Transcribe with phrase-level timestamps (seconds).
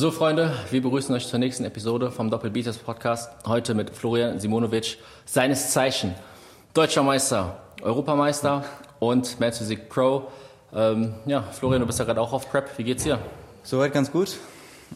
[0.00, 3.30] So, Freunde, wir begrüßen euch zur nächsten Episode vom Doppelbeaters Podcast.
[3.46, 6.14] Heute mit Florian Simonovic, seines Zeichen
[6.72, 8.64] Deutscher Meister, Europameister
[8.98, 10.28] und Mad Physique Pro.
[10.72, 12.78] Ähm, ja, Florian, du bist ja gerade auch auf Prep.
[12.78, 13.18] Wie geht's dir?
[13.62, 14.38] Soweit ganz gut.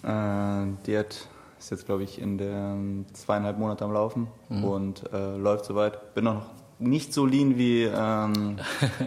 [0.02, 2.74] Äh, Diät ist jetzt, glaube ich, in der
[3.12, 4.64] zweieinhalb Monate am Laufen mhm.
[4.64, 6.14] und äh, läuft soweit.
[6.14, 6.46] Bin noch
[6.78, 8.58] nicht so lean wie, ähm,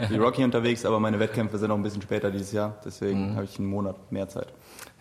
[0.09, 2.75] wie Rocky unterwegs, aber meine Wettkämpfe sind noch ein bisschen später dieses Jahr.
[2.85, 3.35] Deswegen mhm.
[3.35, 4.53] habe ich einen Monat mehr Zeit.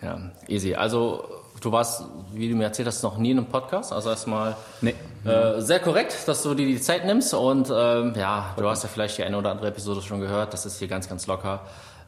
[0.03, 0.19] Ja,
[0.49, 0.75] easy.
[0.75, 1.25] Also
[1.61, 3.93] du warst, wie du mir erzählt hast, noch nie in einem Podcast.
[3.93, 4.95] Also erstmal nee.
[5.25, 7.33] äh, sehr korrekt, dass du dir die Zeit nimmst.
[7.35, 10.53] Und ähm, ja, du hast ja vielleicht die eine oder andere Episode schon gehört.
[10.53, 11.61] Das ist hier ganz, ganz locker.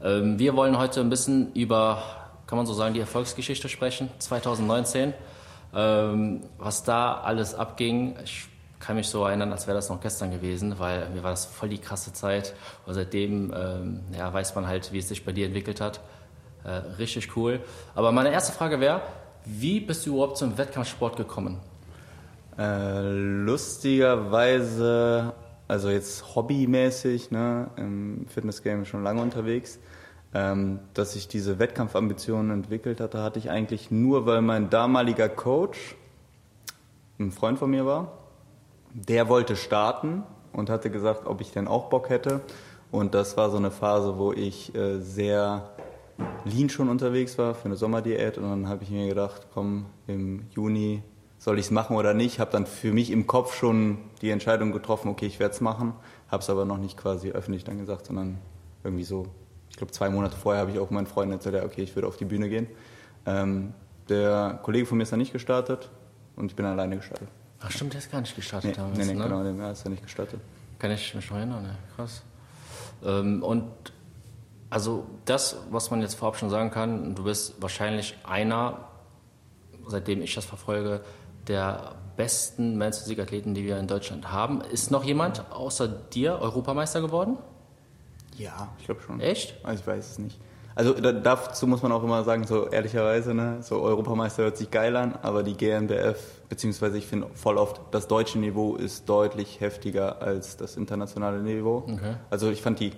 [0.02, 2.02] Ähm, wir wollen heute ein bisschen über,
[2.46, 5.14] kann man so sagen, die Erfolgsgeschichte sprechen, 2019.
[5.74, 8.16] Ähm, was da alles abging.
[8.24, 8.46] Ich
[8.80, 11.68] kann mich so erinnern, als wäre das noch gestern gewesen, weil mir war das voll
[11.68, 12.54] die krasse Zeit.
[12.86, 16.00] Und seitdem ähm, ja, weiß man halt, wie es sich bei dir entwickelt hat.
[16.64, 17.60] Äh, richtig cool.
[17.94, 19.02] Aber meine erste Frage wäre,
[19.44, 21.60] wie bist du überhaupt zum Wettkampfsport gekommen?
[22.58, 23.10] Äh,
[23.44, 25.32] lustigerweise,
[25.68, 29.78] also jetzt hobbymäßig, ne, im Fitnessgame schon lange unterwegs.
[30.34, 35.96] Ähm, dass ich diese Wettkampfambitionen entwickelt hatte, hatte ich eigentlich nur, weil mein damaliger Coach
[37.18, 38.12] ein Freund von mir war.
[38.92, 42.42] Der wollte starten und hatte gesagt, ob ich denn auch Bock hätte.
[42.90, 45.70] Und das war so eine Phase, wo ich äh, sehr
[46.44, 50.46] lean schon unterwegs war für eine Sommerdiät und dann habe ich mir gedacht, komm, im
[50.50, 51.02] Juni
[51.38, 52.40] soll ich es machen oder nicht.
[52.40, 55.94] Habe dann für mich im Kopf schon die Entscheidung getroffen, okay, ich werde es machen,
[56.28, 58.38] habe es aber noch nicht quasi öffentlich dann gesagt, sondern
[58.82, 59.26] irgendwie so,
[59.70, 62.16] ich glaube zwei Monate vorher habe ich auch meinen Freunden erzählt, okay, ich würde auf
[62.16, 62.66] die Bühne gehen.
[63.26, 63.74] Ähm,
[64.08, 65.90] der Kollege von mir ist dann nicht gestartet
[66.36, 67.28] und ich bin alleine gestartet.
[67.60, 69.24] Ach stimmt, der ist gar nicht gestartet nee, damals, Nee, nee, ne?
[69.24, 70.40] genau, der ist ja nicht gestartet.
[70.78, 71.76] Kann ich mich noch erinnern, ne?
[71.96, 72.22] krass.
[73.04, 73.68] Ähm, und
[74.70, 78.88] also das, was man jetzt vorab schon sagen kann, du bist wahrscheinlich einer,
[79.86, 81.00] seitdem ich das verfolge,
[81.46, 84.60] der besten Men's Physik-Athleten, die wir in Deutschland haben.
[84.60, 87.38] Ist noch jemand außer dir Europameister geworden?
[88.36, 89.20] Ja, ich glaube schon.
[89.20, 89.54] Echt?
[89.64, 90.38] Also ich weiß es nicht.
[90.74, 94.94] Also dazu muss man auch immer sagen, so ehrlicherweise, ne, so Europameister hört sich geil
[94.94, 100.22] an, aber die GNBF, beziehungsweise ich finde voll oft, das deutsche Niveau ist deutlich heftiger
[100.22, 101.78] als das internationale Niveau.
[101.78, 102.14] Okay.
[102.30, 102.92] Also ich fand die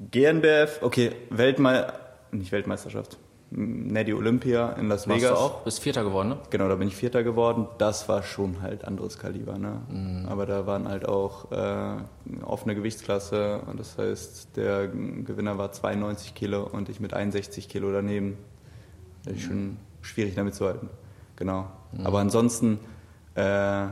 [0.00, 2.00] GNBF, okay, Weltmeister,
[2.32, 3.18] nicht Weltmeisterschaft,
[3.50, 5.30] Neddy Olympia in Las Vegas.
[5.30, 5.62] Warst du auch?
[5.62, 6.38] Bist Vierter geworden, ne?
[6.50, 7.68] Genau, da bin ich Vierter geworden.
[7.78, 9.82] Das war schon halt anderes Kaliber, ne?
[9.88, 10.26] Mhm.
[10.28, 11.96] Aber da waren halt auch äh,
[12.42, 17.92] offene Gewichtsklasse und das heißt, der Gewinner war 92 Kilo und ich mit 61 Kilo
[17.92, 18.38] daneben.
[19.24, 20.90] Das ist schon schwierig damit zu halten.
[21.36, 21.68] Genau.
[21.92, 22.06] Mhm.
[22.06, 22.80] Aber ansonsten,
[23.36, 23.86] äh,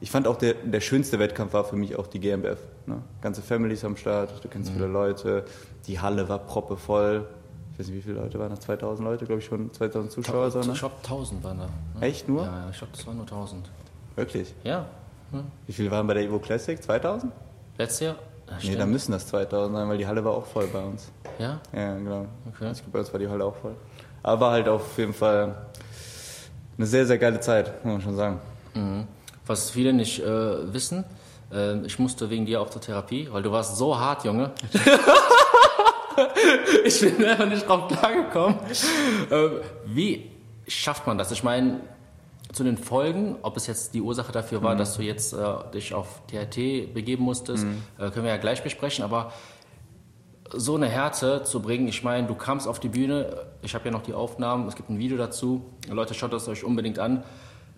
[0.00, 2.58] ich fand auch der, der schönste Wettkampf war für mich auch die GmbF.
[2.86, 3.02] Ne?
[3.20, 4.76] Ganze Families am Start, du kennst mhm.
[4.76, 5.44] viele Leute.
[5.86, 7.26] Die Halle war proppevoll.
[7.72, 8.58] Ich weiß nicht, wie viele Leute waren da?
[8.58, 10.50] 2000 Leute, glaube ich schon, 2000 Zuschauer.
[10.50, 10.72] So, ne?
[10.72, 11.64] Ich glaube, 1000 waren da.
[12.00, 12.06] Ne?
[12.06, 12.44] Echt nur?
[12.44, 13.70] Ja, ich glaube, das waren nur 1000.
[14.16, 14.54] Wirklich?
[14.64, 14.86] Ja.
[15.32, 15.44] Hm.
[15.66, 16.82] Wie viele waren bei der Evo Classic?
[16.82, 17.32] 2000?
[17.78, 18.16] Letztes Jahr?
[18.48, 21.10] Ja, nee, dann müssen das 2000 sein, weil die Halle war auch voll bei uns.
[21.38, 21.60] Ja?
[21.72, 22.26] Ja, genau.
[22.48, 22.70] Okay.
[22.72, 23.74] Ich glaube, bei uns war die Halle auch voll.
[24.22, 25.54] Aber war halt auf jeden Fall
[26.76, 28.40] eine sehr, sehr geile Zeit, muss man schon sagen.
[28.74, 29.06] Mhm.
[29.50, 31.04] Was viele nicht äh, wissen,
[31.52, 34.52] äh, ich musste wegen dir auch zur Therapie, weil du warst so hart, Junge.
[36.84, 38.60] ich bin einfach nicht drauf klargekommen.
[39.28, 39.48] Äh,
[39.86, 40.30] wie
[40.68, 41.32] schafft man das?
[41.32, 41.80] Ich meine,
[42.52, 44.78] zu den Folgen, ob es jetzt die Ursache dafür war, mhm.
[44.78, 45.44] dass du jetzt äh,
[45.74, 47.82] dich auf THT begeben musstest, mhm.
[47.98, 49.32] äh, können wir ja gleich besprechen, aber
[50.52, 53.90] so eine Härte zu bringen, ich meine, du kamst auf die Bühne, ich habe ja
[53.90, 57.24] noch die Aufnahmen, es gibt ein Video dazu, Leute, schaut das euch unbedingt an.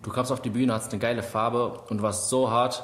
[0.03, 2.83] Du kamst auf die Bühne, hast eine geile Farbe und warst so hart,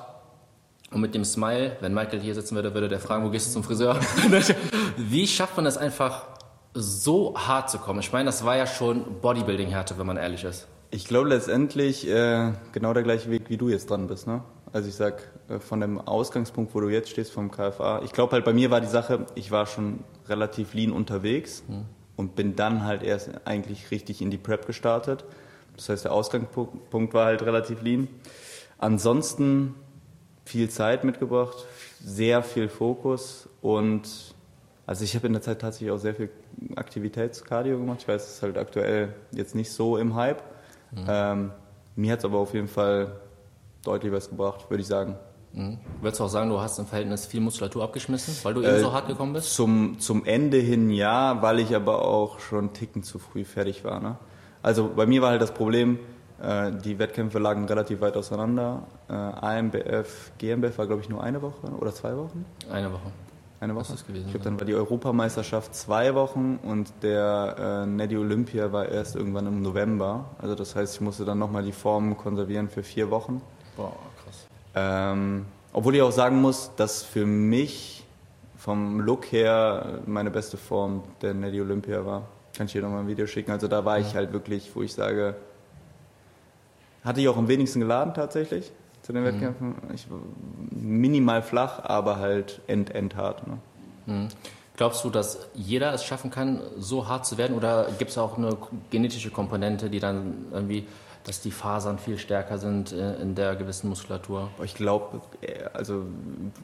[0.92, 3.54] und mit dem Smile, wenn Michael hier sitzen würde, würde der fragen, wo gehst du
[3.54, 4.00] zum Friseur?
[4.98, 6.26] Wie schafft man es einfach,
[6.74, 8.00] so hart zu kommen?
[8.00, 10.68] Ich meine, das war ja schon Bodybuilding-Härte, wenn man ehrlich ist.
[10.92, 14.26] Ich glaube letztendlich äh, genau der gleiche Weg, wie du jetzt dran bist.
[14.26, 14.42] Ne?
[14.74, 18.34] Also ich sag, äh, von dem Ausgangspunkt, wo du jetzt stehst, vom KFA, ich glaube
[18.34, 21.86] halt bei mir war die Sache, ich war schon relativ lean unterwegs hm.
[22.16, 25.24] und bin dann halt erst eigentlich richtig in die Prep gestartet.
[25.80, 28.10] Das heißt, der Ausgangspunkt war halt relativ lean.
[28.78, 29.76] Ansonsten
[30.44, 31.66] viel Zeit mitgebracht,
[32.04, 34.36] sehr viel Fokus und
[34.86, 36.30] also ich habe in der Zeit tatsächlich auch sehr viel
[36.76, 38.00] Aktivitätskardio gemacht.
[38.02, 40.42] Ich weiß, es ist halt aktuell jetzt nicht so im Hype.
[40.92, 41.06] Mhm.
[41.08, 41.52] Ähm,
[41.96, 43.20] mir hat es aber auf jeden Fall
[43.84, 45.16] deutlich was gebracht, würde ich sagen.
[45.54, 45.78] Mhm.
[46.02, 48.80] Würdest du auch sagen, du hast im Verhältnis viel Muskulatur abgeschmissen, weil du äh, eben
[48.80, 49.54] so hart gekommen bist?
[49.54, 53.84] Zum, zum Ende hin ja, weil ich aber auch schon einen Ticken zu früh fertig
[53.84, 54.00] war.
[54.00, 54.18] Ne?
[54.62, 56.00] Also bei mir war halt das Problem,
[56.42, 58.84] äh, die Wettkämpfe lagen relativ weit auseinander.
[59.10, 62.46] Äh, AMBF, GmbF war, glaube ich, nur eine Woche oder zwei Wochen.
[62.72, 63.12] Eine Woche.
[63.62, 63.92] Eine Woche.
[63.92, 68.72] Das gewesen, ich glaube, dann war die Europameisterschaft zwei Wochen und der äh, Neddy Olympia
[68.72, 70.26] war erst irgendwann im November.
[70.38, 73.42] Also das heißt, ich musste dann nochmal die Form konservieren für vier Wochen.
[73.76, 73.92] Boah,
[74.24, 74.48] krass.
[74.76, 78.06] Ähm, obwohl ich auch sagen muss, dass für mich
[78.58, 82.24] vom Look her meine beste Form der Neddy Olympia war.
[82.60, 83.52] Kann ich dir nochmal ein Video schicken.
[83.52, 85.38] Also da war ich halt wirklich, wo ich sage,
[87.06, 88.70] hatte ich auch am wenigsten geladen tatsächlich
[89.02, 89.76] zu den Wettkämpfen.
[89.96, 90.08] Ich
[90.70, 93.44] minimal flach, aber halt end-end hart.
[93.48, 94.28] Ne?
[94.76, 97.56] Glaubst du, dass jeder es schaffen kann, so hart zu werden?
[97.56, 98.58] Oder gibt es auch eine
[98.90, 100.86] genetische Komponente, die dann irgendwie,
[101.24, 104.50] dass die Fasern viel stärker sind äh, in der gewissen Muskulatur?
[104.64, 105.22] Ich glaube,
[105.74, 106.06] also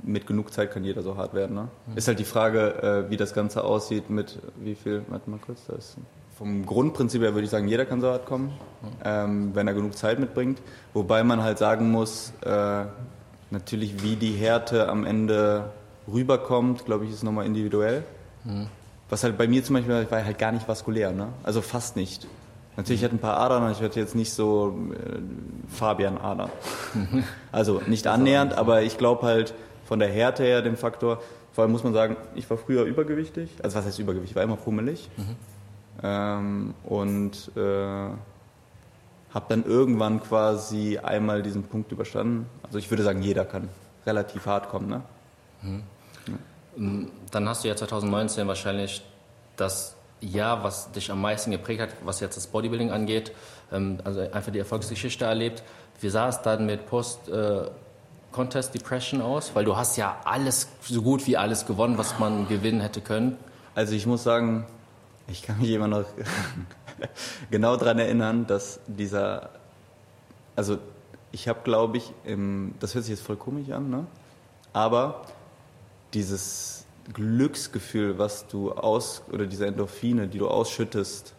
[0.04, 1.56] mit genug Zeit kann jeder so hart werden.
[1.56, 1.68] Ne?
[1.96, 5.66] Ist halt die Frage, äh, wie das Ganze aussieht mit wie viel, warte mal kurz,
[5.68, 5.98] da ist
[6.38, 8.52] vom Grundprinzip her würde ich sagen, jeder kann so hart kommen,
[9.06, 10.62] ähm, wenn er genug Zeit mitbringt.
[10.94, 12.86] Wobei man halt sagen muss, äh,
[13.52, 15.72] natürlich wie die Härte am Ende
[16.12, 18.04] rüberkommt, glaube ich, ist nochmal individuell.
[19.10, 21.30] Was halt bei mir zum Beispiel, ich war halt gar nicht vaskulär, ne?
[21.44, 22.28] also fast nicht.
[22.78, 25.20] Natürlich ich ein paar Adern, aber ich hatte jetzt nicht so äh,
[25.70, 26.50] Fabian-Adern.
[27.52, 29.54] also nicht annähernd, aber ich glaube halt
[29.86, 31.22] von der Härte her, dem Faktor,
[31.54, 34.44] vor allem muss man sagen, ich war früher übergewichtig, also was heißt übergewichtig, ich war
[34.44, 35.10] immer pummelig.
[36.04, 38.10] Ähm, und äh,
[39.36, 42.48] habe dann irgendwann quasi einmal diesen Punkt überstanden.
[42.64, 43.70] Also ich würde sagen, jeder kann
[44.06, 44.88] relativ hart kommen.
[44.90, 45.02] Ne?
[47.32, 49.04] Dann hast du ja 2019 wahrscheinlich
[49.56, 49.95] das
[50.28, 53.32] Jahr, was dich am meisten geprägt hat, was jetzt das Bodybuilding angeht,
[53.72, 55.64] ähm, also einfach die Erfolgsgeschichte erlebt.
[56.02, 59.52] Wie sah es dann mit Post-Contest Depression aus?
[59.54, 63.38] Weil du hast ja alles, so gut wie alles gewonnen, was man gewinnen hätte können.
[63.76, 64.66] Also ich muss sagen,
[65.28, 66.06] ich kann mich immer noch
[67.52, 69.50] genau daran erinnern, dass dieser,
[70.56, 70.78] also
[71.32, 74.06] ich habe glaube ich, im, das hört sich jetzt voll komisch an, ne?
[74.74, 75.22] aber
[76.14, 81.34] dieses Glücksgefühl, was du aus, oder diese Endorphine, die du ausschüttest,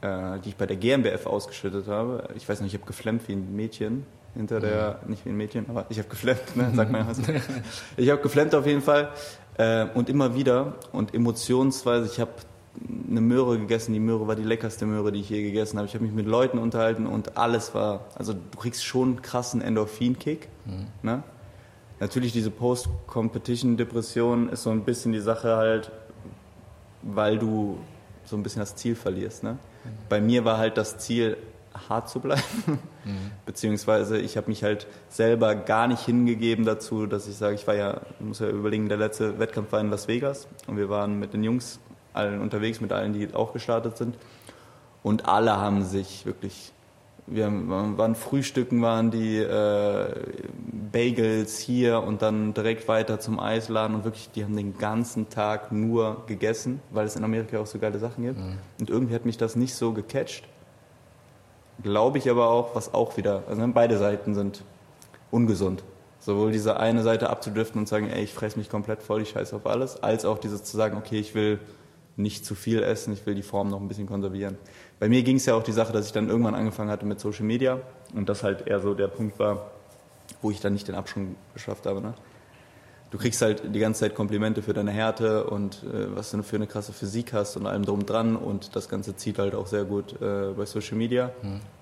[0.00, 3.32] äh, die ich bei der GmbF ausgeschüttet habe, ich weiß nicht, ich habe geflemmt wie
[3.32, 7.06] ein Mädchen hinter der, nicht wie ein Mädchen, aber ich habe geflemmt, ne, sagt man
[7.06, 7.20] was.
[7.96, 9.10] Ich habe geflemmt auf jeden Fall
[9.58, 12.32] äh, und immer wieder und emotionsweise, ich habe
[13.08, 15.88] eine Möhre gegessen, die Möhre war die leckerste Möhre, die ich je gegessen habe.
[15.88, 19.60] Ich habe mich mit Leuten unterhalten und alles war, also du kriegst schon einen krassen
[19.60, 20.48] Endorphin-Kick.
[21.02, 21.22] Ne?
[22.00, 25.92] Natürlich diese Post-Competition-Depression ist so ein bisschen die Sache halt,
[27.02, 27.78] weil du
[28.24, 29.42] so ein bisschen das Ziel verlierst.
[29.42, 29.58] Ne?
[30.08, 31.36] Bei mir war halt das Ziel,
[31.88, 32.42] hart zu bleiben.
[33.46, 37.74] Beziehungsweise ich habe mich halt selber gar nicht hingegeben dazu, dass ich sage, ich war
[37.74, 41.32] ja, muss ja überlegen, der letzte Wettkampf war in Las Vegas und wir waren mit
[41.32, 41.80] den Jungs
[42.12, 44.16] allen unterwegs, mit allen, die auch gestartet sind.
[45.02, 46.72] Und alle haben sich wirklich,
[47.26, 50.14] wir waren Frühstücken, waren die äh,
[50.92, 55.70] Bagels hier und dann direkt weiter zum Eisladen und wirklich, die haben den ganzen Tag
[55.70, 58.40] nur gegessen, weil es in Amerika auch so geile Sachen gibt.
[58.80, 60.48] Und irgendwie hat mich das nicht so gecatcht.
[61.82, 64.64] Glaube ich aber auch, was auch wieder, also beide Seiten sind
[65.30, 65.84] ungesund.
[66.18, 69.56] Sowohl diese eine Seite abzudriften und sagen, ey, ich fress mich komplett voll, ich scheiße
[69.56, 71.60] auf alles, als auch dieses zu sagen, okay, ich will
[72.16, 74.58] nicht zu viel essen, ich will die Form noch ein bisschen konservieren.
[75.00, 77.18] Bei mir ging es ja auch die Sache, dass ich dann irgendwann angefangen hatte mit
[77.18, 77.80] Social Media
[78.14, 79.70] und das halt eher so der Punkt war,
[80.42, 82.02] wo ich dann nicht den Abschwung geschafft habe.
[82.02, 82.12] Ne?
[83.10, 86.56] Du kriegst halt die ganze Zeit Komplimente für deine Härte und äh, was du für
[86.56, 89.84] eine krasse Physik hast und allem drum dran und das Ganze zieht halt auch sehr
[89.84, 91.32] gut äh, bei Social Media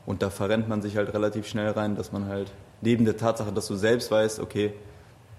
[0.06, 3.52] und da verrennt man sich halt relativ schnell rein, dass man halt neben der Tatsache,
[3.52, 4.72] dass du selbst weißt, okay,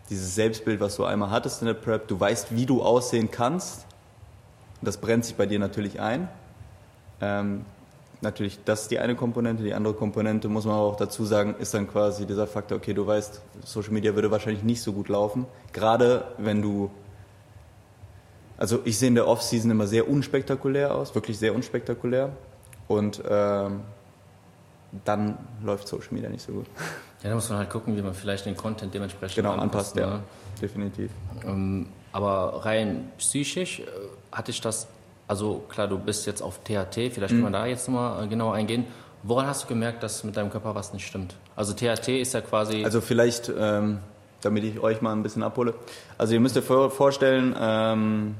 [0.10, 3.86] dieses Selbstbild, was du einmal hattest in der Prep, du weißt, wie du aussehen kannst,
[4.82, 6.28] das brennt sich bei dir natürlich ein.
[7.22, 7.66] Ähm,
[8.22, 9.64] natürlich, das ist die eine Komponente.
[9.64, 12.94] Die andere Komponente, muss man aber auch dazu sagen, ist dann quasi dieser Faktor, okay,
[12.94, 15.46] du weißt, Social Media würde wahrscheinlich nicht so gut laufen.
[15.74, 16.90] Gerade wenn du,
[18.58, 22.32] also ich sehe in der Off-Season immer sehr unspektakulär aus, wirklich sehr unspektakulär.
[22.88, 23.82] Und ähm,
[25.06, 26.66] dann läuft Social Media nicht so gut.
[27.22, 30.02] Ja, da muss man halt gucken, wie man vielleicht den Content dementsprechend Genau, anpasst, ne?
[30.02, 30.20] ja.
[30.62, 31.12] Definitiv.
[31.46, 33.86] Ähm, aber rein psychisch äh,
[34.32, 34.88] hatte ich das,
[35.30, 37.42] also klar, du bist jetzt auf THT, vielleicht Mhm.
[37.44, 38.86] können wir da jetzt nochmal genauer eingehen.
[39.24, 41.36] Woran hast du gemerkt, dass mit deinem Körper was nicht stimmt?
[41.56, 42.84] Also THT ist ja quasi.
[42.84, 44.00] Also vielleicht, ähm,
[44.42, 45.74] damit ich euch mal ein bisschen abhole.
[46.18, 48.36] Also ihr müsst euch vor- vorstellen, ähm,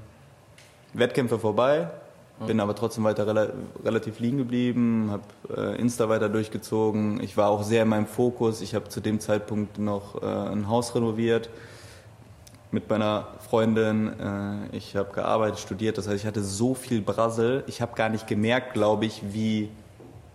[0.94, 1.90] Wettkämpfe vorbei,
[2.48, 3.50] bin aber trotzdem weiter rela
[3.84, 5.24] relativ liegen geblieben, habe
[5.76, 7.22] äh, Insta weiter durchgezogen.
[7.22, 8.62] Ich war auch sehr in meinem Fokus.
[8.62, 11.50] Ich habe zu dem Zeitpunkt noch äh, ein Haus renoviert
[12.72, 14.20] mit meiner Freundin.
[14.20, 15.98] Äh, ich habe gearbeitet, studiert.
[15.98, 17.64] Das heißt, ich hatte so viel Brassel.
[17.68, 19.70] Ich habe gar nicht gemerkt, glaube ich, wie,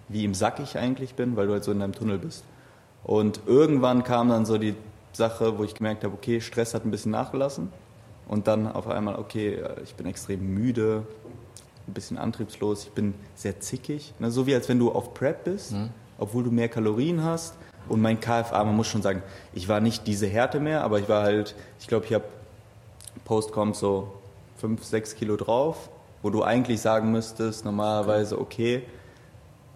[0.08, 2.44] wie im Sack ich eigentlich bin, weil du halt so in deinem Tunnel bist.
[3.04, 4.74] Und irgendwann kam dann so die
[5.12, 7.70] Sache, wo ich gemerkt habe, okay, Stress hat ein bisschen nachgelassen.
[8.26, 11.04] und dann auf einmal, okay, ich bin extrem müde,
[11.86, 14.14] ein bisschen antriebslos, ich bin sehr zickig.
[14.18, 14.30] Ne?
[14.30, 15.90] So wie als wenn du auf Prep bist, mhm.
[16.18, 17.54] obwohl du mehr Kalorien hast.
[17.88, 19.22] Und mein KFA, man muss schon sagen,
[19.52, 22.24] ich war nicht diese Härte mehr, aber ich war halt, ich glaube, ich habe
[23.24, 24.12] Post-Com so
[24.58, 25.90] 5, 6 Kilo drauf,
[26.22, 28.82] wo du eigentlich sagen müsstest, normalerweise, okay,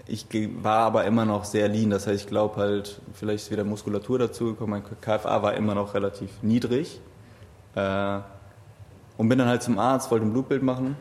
[0.07, 0.27] ich
[0.63, 4.19] war aber immer noch sehr lean, das heißt, ich glaube halt, vielleicht ist wieder Muskulatur
[4.19, 7.01] dazugekommen, mein KFA war immer noch relativ niedrig.
[7.75, 8.21] Äh,
[9.19, 10.97] und bin dann halt zum Arzt, wollte ein Blutbild machen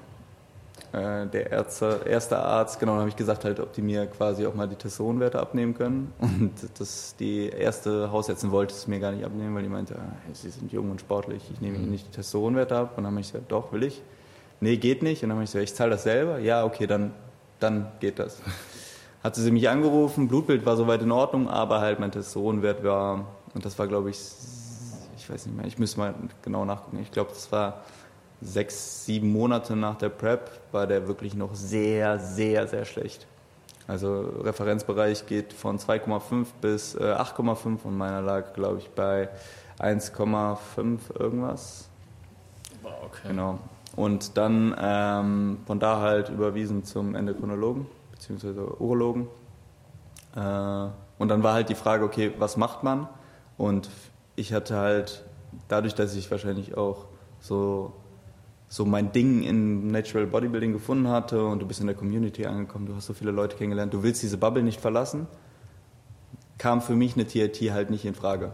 [0.94, 4.68] der Ärzte, erste Arzt, genau, habe ich gesagt, halt, ob die mir quasi auch mal
[4.68, 6.14] die Testosteronwerte abnehmen können.
[6.20, 10.16] Und das, die erste Hausärztin wollte es mir gar nicht abnehmen, weil die meinte, ah,
[10.34, 12.94] sie sind jung und sportlich, ich nehme ihnen nicht die Testosteronwerte ab.
[12.98, 14.02] Und dann habe ich gesagt, doch, will ich.
[14.60, 15.24] Nee, geht nicht.
[15.24, 16.40] Und dann habe ich gesagt, ich zahle das selber.
[16.40, 17.14] Ja, okay, dann,
[17.60, 18.42] dann geht das.
[19.24, 23.66] Hat sie mich angerufen, Blutbild war soweit in Ordnung, aber halt mein Testosteronwert war, und
[23.66, 24.20] das war, glaube ich,
[25.18, 26.14] ich weiß nicht mehr, ich müsste mal
[26.44, 27.84] genau nachgucken, ich glaube, das war
[28.42, 33.26] sechs, sieben Monate nach der Prep war der wirklich noch sehr, sehr, sehr schlecht.
[33.88, 39.30] Also Referenzbereich geht von 2,5 bis äh, 8,5 und meiner lag, glaube ich, bei
[39.80, 41.88] 1,5 irgendwas.
[42.84, 43.30] Wow, okay.
[43.30, 43.60] Genau.
[43.96, 48.60] Und dann ähm, von da halt überwiesen zum Endokrinologen bzw.
[48.78, 49.28] Urologen.
[50.36, 50.40] Äh,
[51.18, 53.08] und dann war halt die Frage, okay, was macht man?
[53.58, 53.90] Und
[54.36, 55.24] ich hatte halt,
[55.68, 57.06] dadurch, dass ich wahrscheinlich auch
[57.40, 57.94] so
[58.70, 62.86] so mein Ding in Natural Bodybuilding gefunden hatte und du bist in der Community angekommen,
[62.86, 65.28] du hast so viele Leute kennengelernt, du willst diese Bubble nicht verlassen,
[66.58, 68.54] kam für mich eine TRT halt nicht in Frage.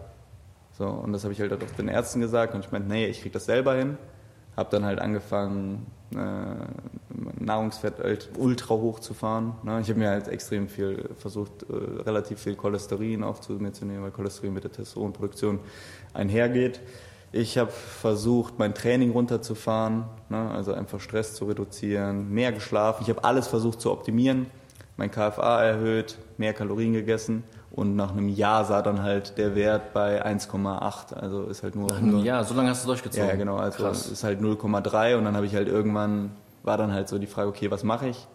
[0.78, 3.22] So, und das habe ich halt auch den Ärzten gesagt und ich meinte, nee, ich
[3.22, 3.98] kriege das selber hin.
[4.58, 9.56] Habe dann halt angefangen, äh, Nahrungsfett halt ultra hoch zu fahren.
[9.64, 9.80] Ne?
[9.82, 13.86] Ich habe mir halt extrem viel versucht, äh, relativ viel Cholesterin auch zu mir zu
[13.86, 15.60] nehmen, weil Cholesterin mit der Testosteronproduktion
[16.14, 16.82] einhergeht.
[17.34, 20.50] Ich habe versucht, mein Training runterzufahren, ne?
[20.52, 23.04] also einfach Stress zu reduzieren, mehr geschlafen.
[23.04, 24.46] Ich habe alles versucht zu optimieren,
[24.96, 29.94] mein KFA erhöht, mehr Kalorien gegessen und nach einem Jahr sah dann halt der Wert
[29.94, 31.16] bei 1,8.
[31.16, 31.90] Also ist halt nur.
[31.90, 33.28] Nach einem Jahr, so lange hast du durchgezogen.
[33.28, 33.58] Ja, genau.
[33.58, 34.08] Also Krass.
[34.08, 36.32] ist halt 0,3 und dann habe ich halt irgendwann
[36.64, 38.28] war dann halt so die Frage, okay, was mache ich?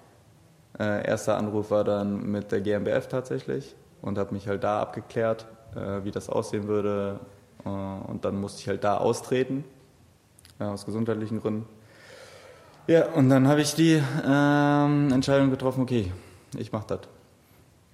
[0.78, 5.47] Äh, erster Anruf war dann mit der GmbF tatsächlich und habe mich halt da abgeklärt,
[5.75, 7.19] äh, wie das aussehen würde,
[7.64, 9.64] und dann musste ich halt da austreten,
[10.58, 11.66] aus gesundheitlichen Gründen.
[12.86, 16.10] Ja, und dann habe ich die ähm, Entscheidung getroffen, okay,
[16.56, 17.00] ich mache das.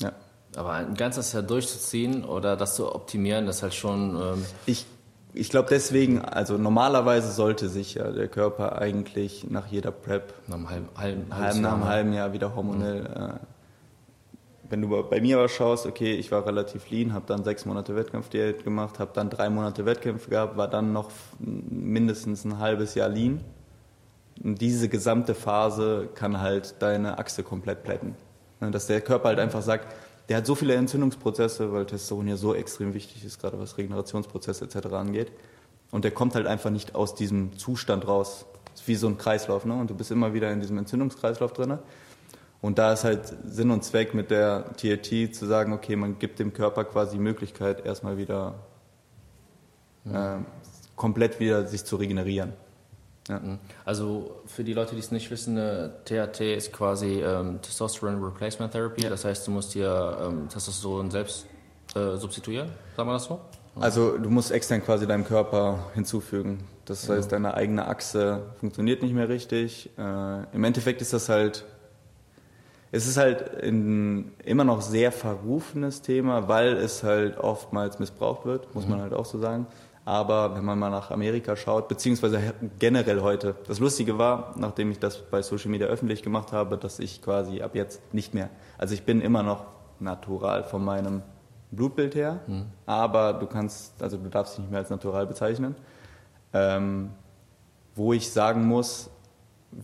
[0.00, 0.12] Ja.
[0.56, 4.16] Aber ein ganzes Jahr durchzuziehen oder das zu optimieren, das ist halt schon.
[4.16, 4.86] Ähm ich
[5.36, 10.54] ich glaube deswegen, also normalerweise sollte sich ja der Körper eigentlich nach jeder Prep, nach
[10.54, 13.06] einem halben, halben, halben, nach einem halben Jahr wieder hormonell mhm.
[13.06, 13.38] äh,
[14.74, 17.94] wenn du bei mir aber schaust, okay, ich war relativ lean, habe dann sechs Monate
[17.94, 23.08] Wettkampfdiät gemacht, habe dann drei Monate Wettkämpfe gehabt, war dann noch mindestens ein halbes Jahr
[23.08, 23.40] lean.
[24.42, 28.16] Und diese gesamte Phase kann halt deine Achse komplett plätten.
[28.58, 29.94] Ne, dass der Körper halt einfach sagt,
[30.28, 34.64] der hat so viele Entzündungsprozesse, weil Testosteron ja so extrem wichtig ist, gerade was Regenerationsprozesse
[34.64, 34.88] etc.
[34.88, 35.30] angeht.
[35.92, 38.44] Und der kommt halt einfach nicht aus diesem Zustand raus.
[38.72, 39.74] Das ist wie so ein Kreislauf, ne?
[39.74, 41.78] Und du bist immer wieder in diesem Entzündungskreislauf drin.
[42.64, 46.38] Und da ist halt Sinn und Zweck mit der TRT zu sagen, okay, man gibt
[46.38, 48.54] dem Körper quasi die Möglichkeit, erstmal wieder
[50.06, 50.38] äh,
[50.96, 52.54] komplett wieder sich zu regenerieren.
[53.28, 53.38] Ja.
[53.38, 53.58] Mhm.
[53.84, 55.56] Also für die Leute, die es nicht wissen,
[56.06, 59.02] THT ist quasi ähm, Testosterone Replacement Therapy.
[59.02, 59.10] Ja.
[59.10, 61.44] Das heißt, du musst dir ähm, Testosteron selbst
[61.94, 63.40] äh, substituieren, sagen wir das so?
[63.78, 66.64] Also du musst extern quasi deinem Körper hinzufügen.
[66.86, 69.90] Das heißt, deine eigene Achse funktioniert nicht mehr richtig.
[69.98, 71.66] Äh, Im Endeffekt ist das halt
[72.94, 78.72] es ist halt ein immer noch sehr verrufenes Thema, weil es halt oftmals missbraucht wird,
[78.72, 78.92] muss mhm.
[78.92, 79.66] man halt auch so sagen.
[80.04, 85.00] Aber wenn man mal nach Amerika schaut, beziehungsweise generell heute, das Lustige war, nachdem ich
[85.00, 88.48] das bei Social Media öffentlich gemacht habe, dass ich quasi ab jetzt nicht mehr,
[88.78, 89.64] also ich bin immer noch
[89.98, 91.22] natural von meinem
[91.72, 92.66] Blutbild her, mhm.
[92.86, 95.74] aber du kannst, also du darfst dich nicht mehr als natural bezeichnen.
[96.52, 97.10] Ähm,
[97.96, 99.10] wo ich sagen muss,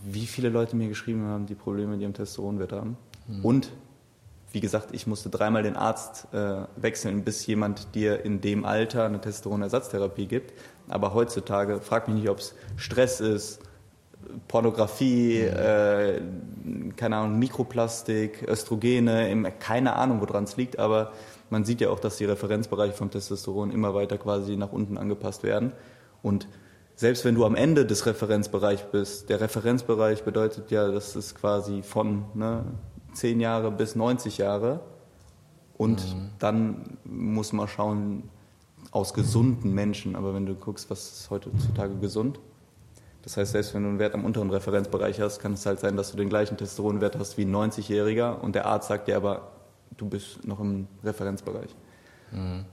[0.05, 2.97] wie viele Leute mir geschrieben haben, die Probleme mit ihrem Testosteronwert haben.
[3.27, 3.45] Mhm.
[3.45, 3.73] Und
[4.53, 9.05] wie gesagt, ich musste dreimal den Arzt äh, wechseln, bis jemand dir in dem Alter
[9.05, 10.53] eine Testosteronersatztherapie gibt.
[10.89, 13.61] Aber heutzutage, frag mich nicht, ob es Stress ist,
[14.49, 15.57] Pornografie, mhm.
[15.57, 21.13] äh, keine Ahnung, Mikroplastik, Östrogene, keine Ahnung, woran es liegt, aber
[21.49, 25.43] man sieht ja auch, dass die Referenzbereiche vom Testosteron immer weiter quasi nach unten angepasst
[25.43, 25.73] werden.
[26.23, 26.47] Und
[27.01, 31.83] selbst wenn du am Ende des Referenzbereichs bist, der Referenzbereich bedeutet ja, das ist quasi
[31.83, 32.63] von ne,
[33.15, 34.81] 10 Jahre bis 90 Jahre.
[35.79, 36.29] Und mhm.
[36.39, 38.25] dann muss man schauen,
[38.91, 42.39] aus gesunden Menschen, aber wenn du guckst, was ist heutzutage gesund,
[43.23, 45.97] Das heißt, selbst wenn du einen Wert am unteren Referenzbereich hast, kann es halt sein,
[45.97, 49.53] dass du den gleichen Testosteronwert hast wie ein 90-Jähriger und der Arzt sagt dir aber,
[49.97, 51.75] du bist noch im Referenzbereich.
[52.31, 52.67] Mhm.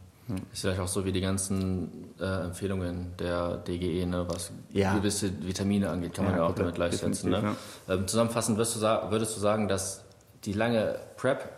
[0.52, 4.94] Ist vielleicht auch so wie die ganzen äh, Empfehlungen der DGE, ne, was ja.
[4.94, 7.30] gewisse Vitamine angeht, kann man ja, auch damit gleichsetzen.
[7.30, 7.56] Ne?
[7.88, 7.94] Ja.
[7.94, 10.04] Ähm, zusammenfassend würdest du, würdest du sagen, dass
[10.44, 11.50] die lange Prep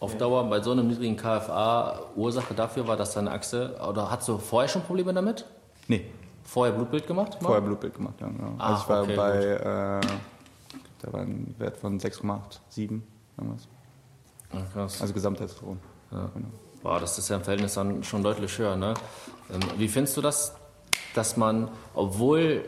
[0.00, 4.28] auf Dauer bei so einem niedrigen KFA Ursache dafür war, dass deine Achse, oder hast
[4.28, 5.44] du vorher schon Probleme damit?
[5.88, 6.06] Nee.
[6.44, 7.32] Vorher Blutbild gemacht?
[7.42, 7.48] Mal?
[7.48, 8.28] Vorher Blutbild gemacht, ja.
[8.28, 8.54] Genau.
[8.58, 10.00] Ah, also ich war okay, bei, äh,
[11.02, 13.02] da war ein Wert von 6,8, 7,
[13.36, 13.68] irgendwas.
[14.52, 15.02] Ach, krass.
[15.02, 15.78] Also Gesamttestosteron.
[16.12, 16.30] Ja.
[16.34, 16.48] Genau.
[16.86, 18.76] Boah, das ist ja im Verhältnis dann schon deutlich höher.
[18.76, 18.94] Ne?
[19.52, 20.54] Ähm, wie findest du das,
[21.16, 22.64] dass man, obwohl,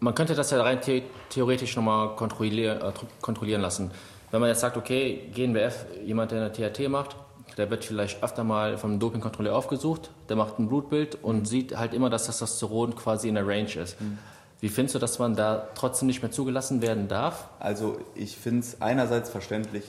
[0.00, 2.92] man könnte das ja rein the theoretisch nochmal kontrollieren, äh,
[3.22, 3.90] kontrollieren lassen.
[4.30, 7.16] Wenn man jetzt sagt, okay, GNBF, jemand, der eine THT macht,
[7.56, 11.94] der wird vielleicht öfter mal vom Dopingkontrolleur aufgesucht, der macht ein Blutbild und sieht halt
[11.94, 13.98] immer, dass das Testosteron quasi in der Range ist.
[13.98, 14.18] Mhm.
[14.64, 17.50] Wie findest du, dass man da trotzdem nicht mehr zugelassen werden darf?
[17.60, 19.84] Also ich finde es einerseits verständlich,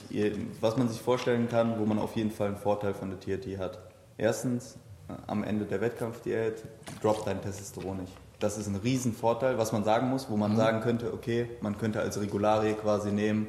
[0.60, 3.58] was man sich vorstellen kann, wo man auf jeden Fall einen Vorteil von der TRT
[3.58, 3.78] hat.
[4.18, 4.76] Erstens,
[5.08, 6.62] äh, am Ende der Wettkampfdiät
[7.00, 8.12] droppt dein Testosteron nicht.
[8.38, 10.56] Das ist ein Riesenvorteil, was man sagen muss, wo man mhm.
[10.56, 13.46] sagen könnte, okay, man könnte als Regularie quasi nehmen,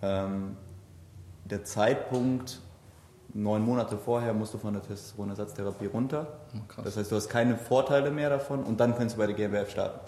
[0.00, 0.56] ähm,
[1.44, 2.62] der Zeitpunkt
[3.34, 6.38] neun Monate vorher musst du von der Testosteronersatztherapie runter.
[6.54, 9.36] Oh, das heißt, du hast keine Vorteile mehr davon und dann kannst du bei der
[9.36, 10.00] GmbF starten.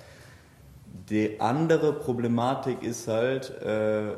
[1.10, 4.12] Die andere Problematik ist halt, äh,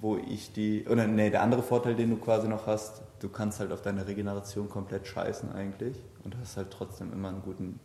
[0.00, 3.60] wo ich die, oder nee, der andere Vorteil, den du quasi noch hast, du kannst
[3.60, 7.78] halt auf deine Regeneration komplett scheißen eigentlich und hast halt trotzdem immer einen guten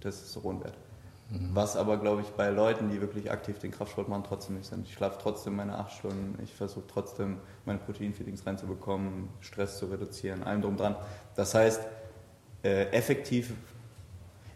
[0.00, 0.74] Testosteronwert.
[1.30, 1.50] Mhm.
[1.52, 4.86] Was aber, glaube ich, bei Leuten, die wirklich aktiv den Kraftsport machen, trotzdem nicht sind.
[4.86, 10.42] Ich schlafe trotzdem meine acht Stunden, ich versuche trotzdem meine Proteinfeedings reinzubekommen, Stress zu reduzieren,
[10.42, 10.96] allem drum dran.
[11.36, 11.82] Das heißt,
[12.64, 13.54] äh, effektiv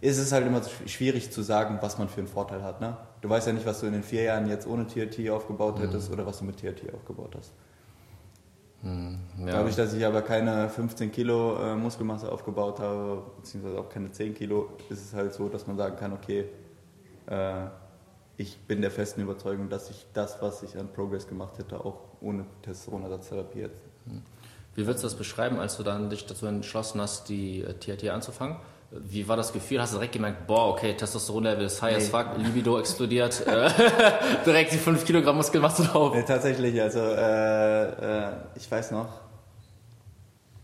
[0.00, 2.80] ist es halt immer schwierig zu sagen, was man für einen Vorteil hat.
[2.80, 2.96] Ne?
[3.20, 5.82] Du weißt ja nicht, was du in den vier Jahren jetzt ohne TRT aufgebaut mhm.
[5.82, 6.14] hättest mhm.
[6.14, 7.52] oder was du mit TRT aufgebaut hast.
[8.82, 9.46] Mhm, ja.
[9.52, 14.34] Dadurch, dass ich aber keine 15 Kilo äh, Muskelmasse aufgebaut habe, beziehungsweise auch keine 10
[14.34, 16.46] Kilo, ist es halt so, dass man sagen kann, okay,
[17.26, 17.66] äh,
[18.36, 22.00] ich bin der festen Überzeugung, dass ich das, was ich an Progress gemacht hätte, auch
[22.20, 23.82] ohne Testosteronersatztherapie jetzt.
[24.04, 24.22] Mhm.
[24.74, 28.10] Wie würdest du das beschreiben, als du dann dich dazu entschlossen hast, die TRT äh,
[28.10, 28.58] anzufangen?
[28.90, 29.80] Wie war das Gefühl?
[29.80, 32.02] Hast du direkt gemerkt, boah, okay, Testosteronlevel ist high nee.
[32.02, 33.68] as fuck, Libido explodiert, äh,
[34.44, 36.14] direkt die 5 Kilogramm Muskeln machst du drauf?
[36.14, 39.08] Nee, tatsächlich, also äh, äh, ich weiß noch,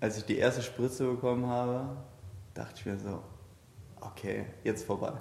[0.00, 1.96] als ich die erste Spritze bekommen habe,
[2.54, 3.22] dachte ich mir so,
[4.00, 5.12] okay, jetzt vorbei.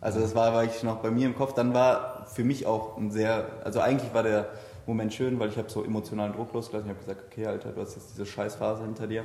[0.00, 1.54] Also das war wirklich noch bei mir im Kopf.
[1.54, 4.48] Dann war für mich auch ein sehr, also eigentlich war der
[4.84, 6.90] Moment schön, weil ich habe so emotionalen Druck losgelassen.
[6.90, 9.24] Ich habe gesagt, okay, Alter, du hast jetzt diese Scheißphase hinter dir.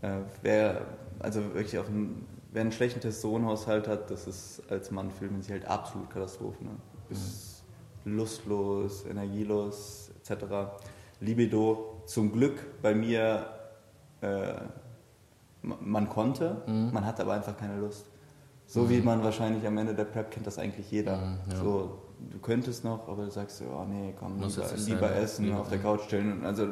[0.00, 0.80] Äh, wer
[1.20, 5.42] also wirklich auch ein, wer einen schlechten Testosteronhaushalt hat, das ist als Mann fühlt man
[5.42, 6.64] sich halt absolut Katastrophe.
[6.64, 6.70] Ne?
[7.08, 7.64] Bist
[8.04, 8.16] mhm.
[8.16, 10.44] lustlos, energielos etc.
[11.20, 13.46] Libido, zum Glück bei mir,
[14.20, 14.54] äh,
[15.62, 16.92] man konnte, mhm.
[16.92, 18.06] man hatte aber einfach keine Lust.
[18.66, 18.90] So mhm.
[18.90, 21.16] wie man wahrscheinlich am Ende der Prep kennt das eigentlich jeder.
[21.16, 21.56] Mhm, ja.
[21.56, 25.78] So, du könntest noch, aber du sagst, oh nee, komm, lieber, lieber essen, auf der
[25.78, 26.44] Couch chillen.
[26.44, 26.68] Also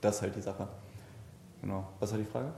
[0.00, 0.66] das ist halt die Sache.
[1.60, 1.86] Genau.
[2.00, 2.52] Was war die Frage?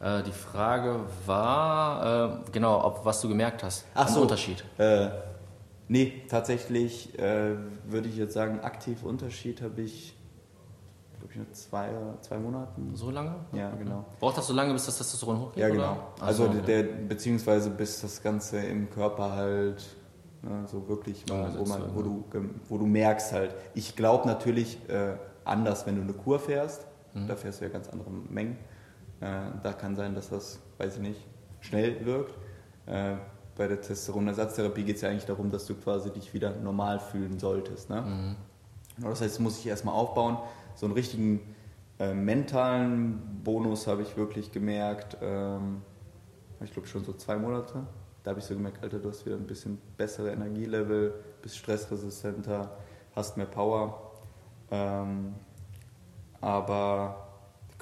[0.00, 3.86] Äh, die Frage war, äh, genau, ob was du gemerkt hast.
[3.94, 4.22] Ach so.
[4.22, 4.64] Unterschied.
[4.78, 5.08] Äh,
[5.88, 10.14] nee, tatsächlich äh, würde ich jetzt sagen, aktiv Unterschied habe ich,
[11.18, 12.94] glaube ich, nur zwei, zwei Monaten.
[12.94, 13.36] So lange?
[13.52, 14.04] Ja, genau.
[14.20, 15.62] Braucht das so lange, bis das Testosteron hochgeht?
[15.62, 15.96] Ja, genau.
[16.20, 16.62] Ach also, so, okay.
[16.66, 19.84] der, beziehungsweise bis das Ganze im Körper halt
[20.42, 22.24] ne, so wirklich, mal, wo, man, wo, du,
[22.68, 23.54] wo du merkst halt.
[23.74, 26.86] Ich glaube natürlich äh, anders, wenn du eine Kur fährst.
[27.14, 27.28] Mhm.
[27.28, 28.58] Da fährst du ja ganz andere Mengen.
[29.24, 31.20] Äh, da kann sein, dass das, weiß ich nicht,
[31.60, 32.36] schnell wirkt.
[32.84, 33.16] Äh,
[33.56, 37.38] bei der Testosteronersatztherapie geht es ja eigentlich darum, dass du quasi dich wieder normal fühlen
[37.38, 37.88] solltest.
[37.88, 38.02] Ne?
[38.02, 38.36] Mhm.
[38.98, 40.38] Das heißt, das muss ich erstmal aufbauen.
[40.74, 41.40] So einen richtigen
[41.98, 45.82] äh, mentalen Bonus habe ich wirklich gemerkt, ähm,
[46.62, 47.86] ich glaube schon so zwei Monate.
[48.24, 52.76] Da habe ich so gemerkt, Alter, du hast wieder ein bisschen bessere Energielevel, bist stressresistenter,
[53.14, 54.12] hast mehr Power.
[54.70, 55.34] Ähm,
[56.40, 57.23] aber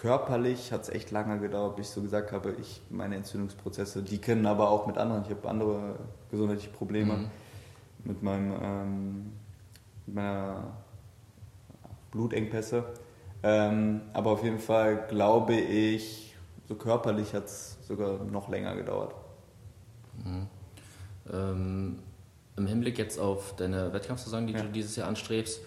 [0.02, 4.18] körperlich hat es echt lange gedauert, bis ich so gesagt habe, ich meine Entzündungsprozesse, die
[4.18, 5.22] können aber auch mit anderen.
[5.22, 5.94] Ich habe andere
[6.28, 7.30] gesundheitliche Probleme mhm.
[8.02, 9.32] mit meinem ähm,
[10.06, 10.72] mit meiner
[12.10, 12.82] Blutengpässe.
[13.44, 16.34] Ähm, aber auf jeden Fall glaube ich,
[16.66, 19.14] so körperlich hat es sogar noch länger gedauert.
[20.24, 20.48] Mhm.
[21.32, 21.98] Ähm,
[22.56, 24.62] Im Hinblick jetzt auf deine Wettkampfsaison, die ja.
[24.62, 25.60] du dieses Jahr anstrebst,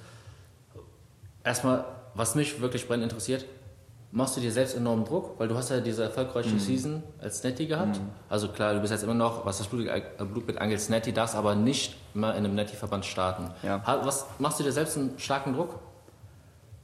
[1.45, 3.45] erstmal, was mich wirklich brennend interessiert,
[4.15, 6.59] machst du dir selbst enormen Druck, weil du hast ja diese erfolgreiche Mhm.
[6.59, 7.99] Season als Netty gehabt.
[8.29, 11.35] Also klar, du bist jetzt immer noch, was das Blut, äh, Blutbild angeht, Netty, darfst
[11.35, 13.49] aber nicht mehr in einem Netty-Verband starten.
[13.61, 13.81] Ja.
[13.85, 15.79] Was machst du dir selbst einen starken Druck?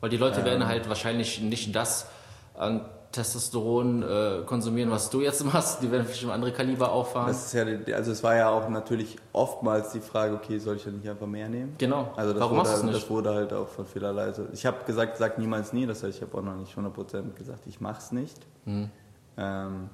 [0.01, 0.45] Weil die Leute Ähm.
[0.45, 2.05] werden halt wahrscheinlich nicht das
[2.53, 2.81] an
[3.12, 5.82] Testosteron äh, konsumieren, was du jetzt machst.
[5.82, 7.28] Die werden bestimmt andere Kaliber auffahren.
[7.28, 10.84] Das ist ja, also es war ja auch natürlich oftmals die Frage, okay, soll ich
[10.84, 11.76] denn nicht einfach mehr nehmen?
[11.78, 12.13] genau.
[12.15, 13.10] Also das Warum wurde, du das nicht?
[13.10, 14.24] wurde halt auch von vielerlei.
[14.24, 15.86] Also ich habe gesagt, sag niemals nie.
[15.86, 18.39] Das heißt, ich habe auch noch nicht 100% gesagt, ich mache es nicht.
[18.65, 18.89] Mhm.
[19.38, 19.89] Ähm,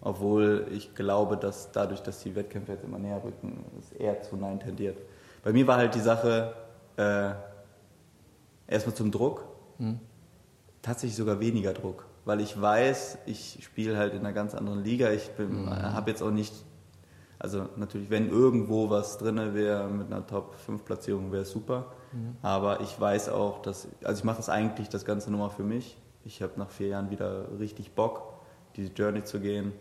[0.00, 4.36] obwohl ich glaube, dass dadurch, dass die Wettkämpfe jetzt immer näher rücken, es eher zu
[4.36, 4.98] Nein tendiert.
[5.44, 6.52] Bei mir war halt die Sache
[6.96, 7.30] äh,
[8.66, 9.44] erstmal zum Druck.
[9.78, 10.00] Mhm.
[10.80, 12.04] Tatsächlich sogar weniger Druck.
[12.24, 15.10] Weil ich weiß, ich spiele halt in einer ganz anderen Liga.
[15.10, 15.68] Ich Mhm.
[15.70, 16.52] habe jetzt auch nicht
[17.42, 21.86] also natürlich, wenn irgendwo was drin wäre mit einer Top 5 Platzierung, wäre es super.
[22.12, 22.36] Mhm.
[22.40, 25.64] Aber ich weiß auch, dass, also ich mache das eigentlich das Ganze nur mal für
[25.64, 25.98] mich.
[26.24, 28.34] Ich habe nach vier Jahren wieder richtig Bock,
[28.76, 29.72] diese Journey zu gehen,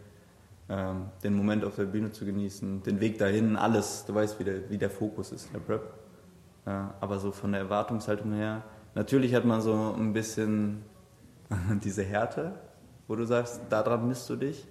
[0.70, 4.06] ähm, den Moment auf der Bühne zu genießen, den Weg dahin, alles.
[4.08, 5.84] Du weißt, wie der, wie der Fokus ist in der Prep.
[6.66, 8.64] Äh, aber so von der Erwartungshaltung her,
[8.96, 10.82] natürlich hat man so ein bisschen
[11.84, 12.54] diese Härte,
[13.08, 14.66] wo du sagst, daran misst du dich.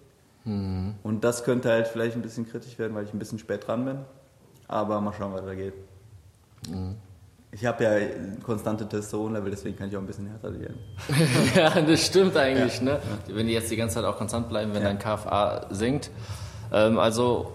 [0.44, 3.84] Und das könnte halt vielleicht ein bisschen kritisch werden, weil ich ein bisschen spät dran
[3.84, 3.98] bin.
[4.68, 5.74] Aber mal schauen, was da geht.
[7.52, 7.90] Ich habe ja
[8.42, 10.78] konstante Testosteronlevel, deswegen kann ich auch ein bisschen härter gehen.
[11.54, 12.80] ja, das stimmt eigentlich.
[12.80, 13.00] Ne?
[13.28, 14.88] Wenn die jetzt die ganze Zeit auch konstant bleiben, wenn Ja.
[14.92, 16.10] dein KFA sinkt.
[16.72, 17.52] Ähm, also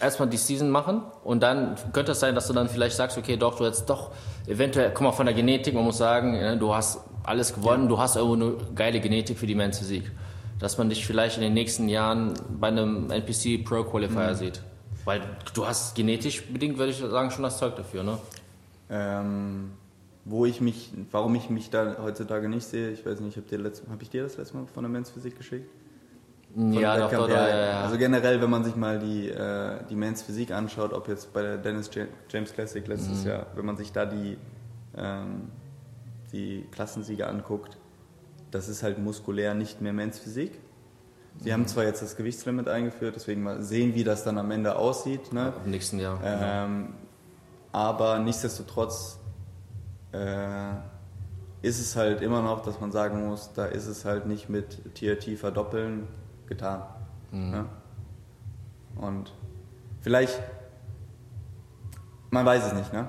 [0.00, 3.36] erstmal die Season machen und dann könnte es sein, dass du dann vielleicht sagst, okay,
[3.36, 4.10] doch, du jetzt doch
[4.46, 7.98] eventuell, guck mal, von der Genetik, man muss sagen, ne, du hast alles gewonnen, du
[7.98, 10.10] hast irgendwo eine geile Genetik für die Men's Physik.
[10.58, 14.60] Dass man dich vielleicht in den nächsten Jahren bei einem NPC Pro Qualifier sieht.
[15.04, 15.22] Weil
[15.54, 18.18] du hast genetisch bedingt, würde ich sagen, schon das Zeug dafür, ne?
[18.90, 19.70] Ähm,
[20.26, 24.02] wo ich mich, warum ich mich da heutzutage nicht sehe, ich weiß nicht, habe hab
[24.02, 25.70] ich dir das letzte Mal von der Men's Physik geschickt?
[26.56, 27.80] Ja, doch, doch, ja, ja, ja.
[27.82, 31.42] Also generell, wenn man sich mal die, äh, die Men's Physik anschaut, ob jetzt bei
[31.42, 32.92] der Dennis Ja- James Classic Mhm.
[32.92, 34.36] letztes Jahr, wenn man sich da die,
[34.96, 35.50] ähm,
[36.32, 37.76] die Klassensieger anguckt,
[38.50, 40.58] das ist halt muskulär nicht mehr Men's Physik.
[41.38, 41.52] Sie Mhm.
[41.54, 45.32] haben zwar jetzt das Gewichtslimit eingeführt, deswegen mal sehen, wie das dann am Ende aussieht.
[45.32, 45.52] Ne?
[45.64, 46.18] Im nächsten Jahr.
[46.24, 46.94] Ähm,
[47.72, 49.18] aber nichtsdestotrotz
[50.12, 50.72] äh,
[51.62, 54.94] ist es halt immer noch, dass man sagen muss, da ist es halt nicht mit
[54.96, 56.08] TRT verdoppeln
[56.50, 56.82] getan.
[57.32, 57.64] Ja?
[58.96, 59.32] Und
[60.02, 60.38] vielleicht,
[62.30, 63.08] man weiß es nicht, ne?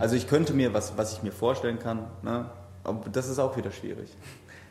[0.00, 2.50] Also ich könnte mir, was, was ich mir vorstellen kann, ne?
[2.82, 4.14] aber das ist auch wieder schwierig.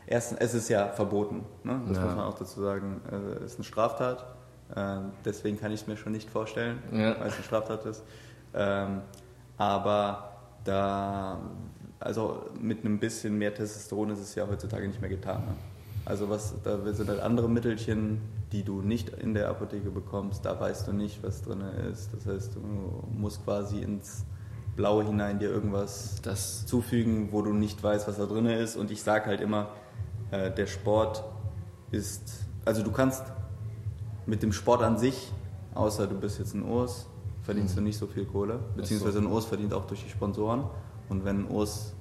[0.05, 1.79] Erstens, es ist ja verboten, ne?
[1.87, 2.03] das Ja.
[2.03, 4.25] muss man auch dazu sagen, äh, es ist eine Straftat,
[4.75, 7.17] äh, deswegen kann ich es mir schon nicht vorstellen, Ja.
[7.19, 8.03] weil es eine Straftat ist.
[8.53, 9.01] Ähm,
[9.57, 10.33] aber
[10.65, 11.39] da,
[12.01, 15.41] also mit einem bisschen mehr Testosteron ist es ja heutzutage nicht mehr getan.
[15.45, 15.55] Ne?
[16.07, 18.21] Also was, da sind halt andere Mittelchen,
[18.53, 21.59] die du nicht in der Apotheke bekommst, da weißt du nicht, was drin
[21.91, 22.13] ist.
[22.13, 22.61] Das heißt, du
[23.11, 24.23] musst quasi ins
[24.77, 28.77] Blaue hinein dir irgendwas Das zufügen, wo du nicht weißt, was da drin ist.
[28.77, 29.67] Und ich sage halt immer,
[30.31, 31.25] äh, der Sport
[31.91, 33.23] ist, also du kannst
[34.25, 35.33] mit dem Sport an sich,
[35.73, 37.07] außer du bist jetzt ein Urs,
[37.41, 38.59] verdienst du nicht so viel Kohle.
[38.77, 40.63] Beziehungsweise ein Urs verdient auch durch die Sponsoren.
[41.09, 41.96] Und wenn ein Urs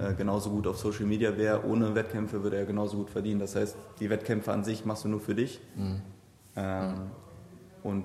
[0.00, 3.40] äh, genauso gut auf Social Media wäre, ohne Wettkämpfe würde er genauso gut verdienen.
[3.40, 5.60] Das heißt, die Wettkämpfe an sich machst du nur für dich.
[6.56, 6.94] Ähm,
[7.82, 8.04] und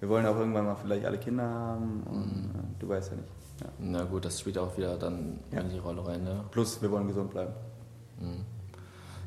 [0.00, 3.28] wir wollen auch irgendwann mal vielleicht alle Kinder haben und äh, du weißt ja nicht.
[3.60, 3.66] Ja.
[3.78, 5.60] Na gut, das spielt auch wieder dann Ja.
[5.60, 6.24] in die Rolle rein.
[6.24, 6.44] Ne?
[6.50, 7.52] Plus, wir wollen gesund bleiben.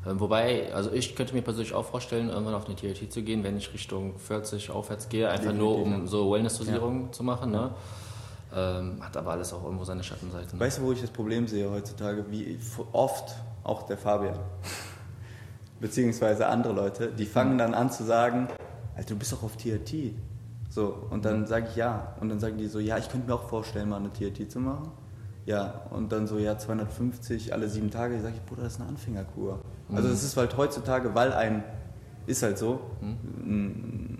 [0.05, 3.43] Ähm, Wobei, also ich könnte mir persönlich auch vorstellen, irgendwann auf eine TLT zu gehen,
[3.43, 7.51] wenn ich Richtung 40 aufwärts gehe, einfach nur um so Wellness-Dosierung zu machen.
[7.51, 7.71] Ne?
[8.55, 10.59] Ähm, hat aber alles auch irgendwo seine Schattenseiten.
[10.59, 12.25] Weißt du, wo ich das Problem sehe heutzutage?
[12.29, 12.59] Wie
[12.91, 14.37] oft auch der Fabian,
[15.79, 18.47] beziehungsweise andere Leute, die fangen dann an zu sagen,
[18.95, 20.13] Alter, du bist doch auf TRT.
[20.69, 22.15] So, und dann sage ich ja.
[22.19, 24.59] Und dann sagen die so, ja, ich könnte mir auch vorstellen, mal eine TRT zu
[24.59, 24.91] machen.
[25.45, 28.15] Ja, und dann so, ja, 250 alle sieben Tage.
[28.15, 29.59] Ich sage, Bruder, das ist eine Anfängerkur.
[29.93, 31.63] Also das ist halt heutzutage, weil ein,
[32.27, 34.12] ist halt so, ein, ein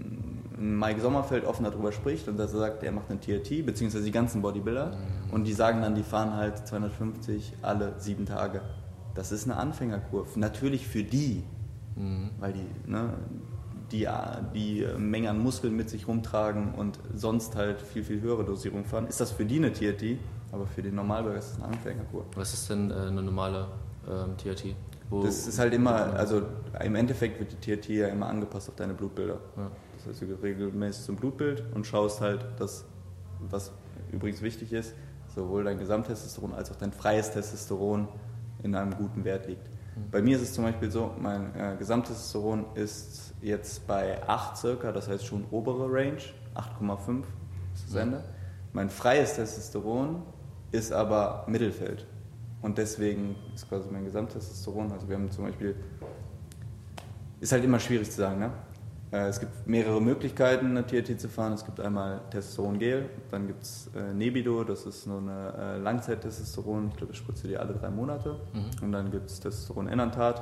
[0.63, 4.11] Mike Sommerfeld offen darüber spricht und dass er sagt, er macht eine TRT, beziehungsweise die
[4.11, 4.97] ganzen Bodybuilder.
[5.31, 8.61] Und die sagen dann, die fahren halt 250 alle sieben Tage.
[9.13, 10.25] Das ist eine Anfängerkur.
[10.35, 11.43] Natürlich für die,
[12.39, 13.09] weil die, ne,
[13.91, 14.07] die
[14.55, 19.05] die Menge an Muskeln mit sich rumtragen und sonst halt viel, viel höhere Dosierung fahren,
[19.07, 20.17] ist das für die eine TRT,
[20.51, 22.25] aber für den Normalbürger ist es eine Anfängerkur.
[22.35, 23.67] Was ist denn äh, eine normale
[24.09, 24.75] ähm, TRT?
[25.09, 26.43] Wo, Das ist halt immer, also
[26.83, 29.39] im Endeffekt wird die TRT ja immer angepasst auf deine Blutbilder.
[29.57, 29.71] Ja.
[30.03, 32.83] Das heißt, du gehst regelmäßig zum Blutbild und schaust halt, dass,
[33.39, 33.71] was
[34.11, 34.93] übrigens wichtig ist,
[35.33, 38.09] sowohl dein Gesamttestosteron als auch dein freies Testosteron
[38.63, 39.69] in einem guten Wert liegt.
[40.11, 44.91] Bei mir ist es zum Beispiel so, mein äh, Gesamttestosteron ist jetzt bei 8 circa,
[44.91, 46.21] das heißt schon obere Range,
[46.55, 47.23] 8,5
[47.73, 48.23] ist das Ende.
[48.73, 50.23] Mein freies Testosteron
[50.71, 52.07] ist aber Mittelfeld.
[52.61, 55.75] Und deswegen ist quasi mein Gesamttestosteron, also wir haben zum Beispiel,
[57.39, 58.51] ist halt immer schwierig zu sagen, ne?
[59.13, 61.53] Äh, Es gibt mehrere Möglichkeiten, eine TRT zu fahren.
[61.53, 66.89] Es gibt einmal Testosteron-Gel, dann gibt es äh, Nebido, das ist nur eine äh, Langzeit-Testosteron.
[66.89, 68.35] Ich glaube, das spritzt du dir alle drei Monate.
[68.81, 70.41] Und dann gibt es Testosteron-Enantat,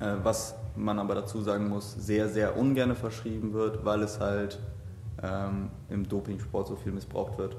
[0.00, 4.58] äh, was man aber dazu sagen muss, sehr, sehr ungern verschrieben wird, weil es halt
[5.22, 7.56] ähm, im Dopingsport so viel missbraucht wird.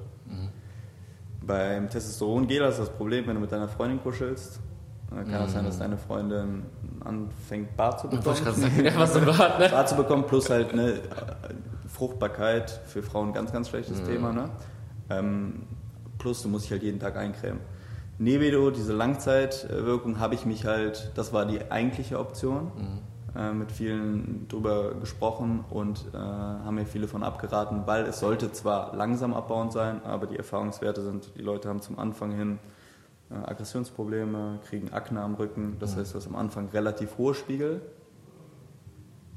[1.42, 4.60] Beim Testosteron-Gel ist das Problem, wenn du mit deiner Freundin kuschelst,
[5.10, 6.64] kann es sein, dass deine Freundin
[7.04, 8.36] anfängt, Bart zu bekommen.
[8.84, 9.70] ja, was so gerade, ne?
[9.72, 11.00] Bart zu bekommen, plus halt ne,
[11.88, 14.34] Fruchtbarkeit für Frauen ganz, ganz schlechtes Thema.
[14.34, 14.50] Ne?
[15.10, 15.64] Ähm,
[16.18, 17.60] plus du musst dich halt jeden Tag eincremen.
[18.20, 22.72] Nebedo, diese Langzeitwirkung, habe ich mich halt, das war die eigentliche Option,
[23.36, 28.52] äh, mit vielen drüber gesprochen und äh, haben mir viele von abgeraten, weil es sollte
[28.52, 32.77] zwar langsam abbauend sein, aber die Erfahrungswerte sind, die Leute haben zum Anfang hin äh,
[33.30, 37.82] Aggressionsprobleme, kriegen Akne am Rücken, das heißt, du hast am Anfang relativ hohe Spiegel,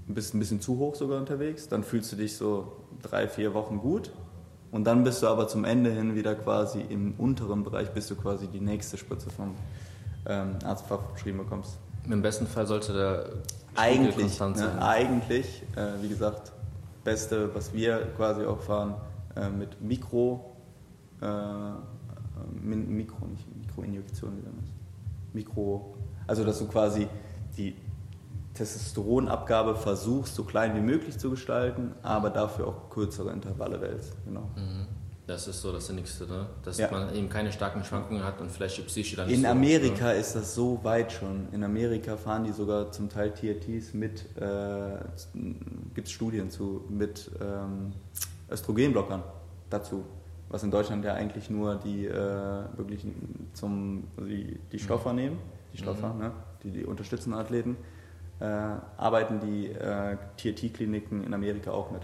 [0.07, 2.73] bist ein bisschen zu hoch sogar unterwegs, dann fühlst du dich so
[3.03, 4.13] drei, vier Wochen gut.
[4.73, 8.15] Und dann bist du aber zum Ende hin wieder quasi im unteren Bereich, bis du
[8.15, 9.57] quasi die nächste Spritze vom
[10.27, 11.79] ähm, Arzt verschrieben bekommst.
[12.09, 13.31] Im besten Fall sollte der
[13.75, 16.53] Eigentlich, ne, eigentlich, äh, wie gesagt,
[17.05, 18.95] beste, was wir quasi auch fahren,
[19.37, 20.57] äh, mit Mikro,
[21.21, 21.27] äh,
[22.53, 24.71] Min Mikro, nicht Mikroinjektion, man das?
[25.33, 25.95] Mikro,
[26.27, 27.09] also dass du quasi
[27.57, 27.77] die
[28.55, 34.17] Testosteronabgabe versuchst, so klein wie möglich zu gestalten, aber dafür auch kürzere Intervalle wählst.
[34.25, 34.51] Genau.
[34.57, 34.87] Mhm.
[35.27, 36.47] Das ist so das Nächste, ne?
[36.65, 36.91] Dass Ja.
[36.91, 40.11] man eben keine starken Schwankungen hat und vielleicht die Psyche dann nicht In so, Amerika
[40.11, 41.47] ist das so weit schon.
[41.53, 44.97] In Amerika fahren die sogar zum Teil TRTs mit, äh,
[45.95, 47.93] gibt es Studien zu, mit ähm,
[48.51, 49.23] Östrogenblockern
[49.71, 50.05] dazu.
[50.51, 52.13] Was in Deutschland ja eigentlich nur die äh,
[52.77, 53.07] wirklich
[53.53, 55.39] zum, also die, die Stoffer nehmen,
[55.73, 56.33] die Stoffer, ne?
[56.65, 57.77] die, die unterstützenden Athleten,
[58.41, 62.03] äh, arbeiten die äh, TRT-Kliniken in Amerika auch mit.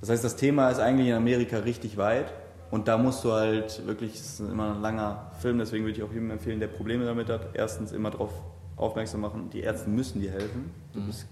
[0.00, 2.32] Das heißt, das Thema ist eigentlich in Amerika richtig weit
[2.72, 6.02] und da musst du halt wirklich, es ist immer ein langer Film, deswegen würde ich
[6.02, 8.32] auch jedem empfehlen, der Probleme damit hat, erstens immer darauf
[8.76, 10.70] aufmerksam machen, die Ärzte müssen dir helfen.
[10.92, 11.26] Du, bist,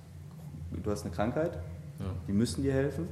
[0.71, 1.55] du hast eine Krankheit,
[1.99, 2.07] Ja.
[2.29, 3.09] die müssen dir helfen.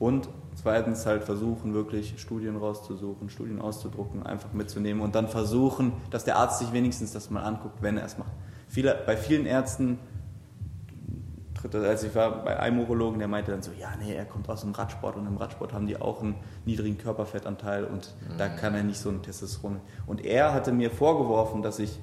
[0.00, 6.24] Und zweitens halt versuchen, wirklich Studien rauszusuchen, Studien auszudrucken, einfach mitzunehmen und dann versuchen, dass
[6.24, 8.32] der Arzt sich wenigstens das mal anguckt, wenn er es macht.
[8.66, 9.98] Viele, bei vielen Ärzten
[11.54, 14.24] tritt das, als ich war bei einem Urologen, der meinte dann so, ja, nee, er
[14.24, 18.48] kommt aus dem Radsport und im Radsport haben die auch einen niedrigen Körperfettanteil und da
[18.48, 19.80] kann er nicht so ein Testosteron.
[20.06, 22.00] Und er hatte mir vorgeworfen, dass ich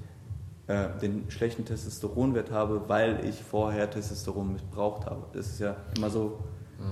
[0.67, 5.23] äh, den schlechten Testosteronwert habe, weil ich vorher Testosteron missbraucht habe.
[5.33, 6.39] Das ist ja immer so,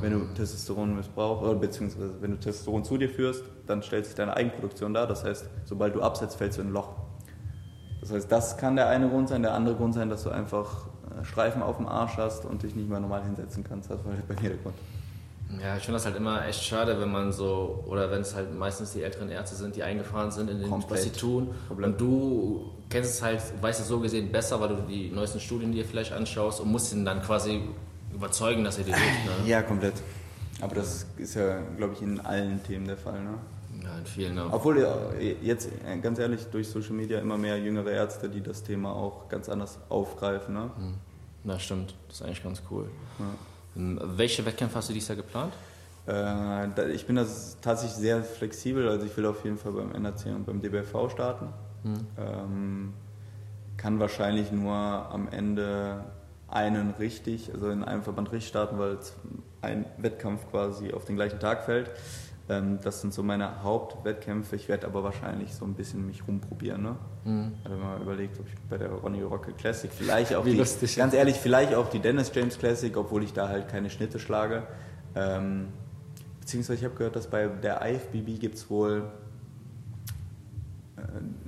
[0.02, 4.16] wenn du Testosteron missbrauchst, oder beziehungsweise wenn du Testosteron zu dir führst, dann stellt sich
[4.16, 5.08] deine Eigenproduktion dar.
[5.08, 6.90] Das heißt, sobald du absetzt, fällst du in ein Loch.
[8.02, 9.42] Das heißt, das kann der eine Grund sein.
[9.42, 10.88] Der andere Grund sein, dass du einfach
[11.20, 13.90] äh, Streifen auf dem Arsch hast und dich nicht mehr normal hinsetzen kannst.
[13.90, 14.76] Das war halt bei mir der Grund.
[15.62, 18.58] Ja, ich finde das halt immer echt schade, wenn man so, oder wenn es halt
[18.58, 21.50] meistens die älteren Ärzte sind, die eingefahren sind in dem, was sie tun.
[21.68, 21.92] Komplett.
[21.92, 25.72] Und du kennst es halt, weißt es so gesehen besser, weil du die neuesten Studien
[25.72, 27.62] dir vielleicht anschaust und musst ihn dann quasi
[28.16, 29.26] überzeugen, dass er dir hilft.
[29.44, 29.50] Ne?
[29.50, 29.94] Ja, komplett.
[30.62, 33.22] Aber das ist ja, glaube ich, in allen Themen der Fall.
[33.22, 33.36] Ne?
[33.84, 34.36] Ja, in vielen.
[34.36, 34.48] Ne?
[34.50, 34.88] Obwohl
[35.42, 39.28] jetzt, äh, ganz ehrlich, durch Social Media immer mehr jüngere Ärzte, die das Thema auch
[39.30, 40.54] ganz anders aufgreifen.
[40.54, 40.72] Ne?
[41.44, 41.94] Na, stimmt.
[42.08, 42.90] Das ist eigentlich ganz cool.
[43.20, 43.26] Ja.
[43.76, 45.54] Ähm, Welche Wettkämpfe hast du dieses Jahr geplant?
[46.08, 50.28] Äh, ich bin das tatsächlich sehr flexibel, also ich will auf jeden Fall beim NRC
[50.28, 51.48] und beim DBFV starten.
[52.18, 52.94] Ähm,
[53.78, 56.04] kann wahrscheinlich nur am Ende
[56.56, 58.98] einen richtig, also in einem Verband richtig starten, weil
[59.62, 61.92] ein Wettkampf quasi auf den gleichen Tag fällt.
[62.48, 64.56] Ähm, das sind so meine Hauptwettkämpfe.
[64.56, 66.82] Ich werde aber wahrscheinlich so ein bisschen mich rumprobieren.
[66.84, 66.96] Ne?
[67.64, 70.58] Ich habe mal überlegt, ob ich bei der Ronny Rocke Classic vielleicht auch Wie die,
[70.58, 70.96] lustig.
[70.96, 74.64] ganz ehrlich, vielleicht auch die Dennis James Classic, obwohl ich da halt keine Schnitte schlage.
[75.16, 75.68] Ähm,
[76.40, 79.04] beziehungsweise ich habe gehört, dass bei der IFBB gibt es wohl,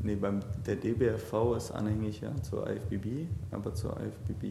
[0.01, 4.45] nee, beim, der DBFV ist anhängig ja, zur IFBB, aber zur IFBB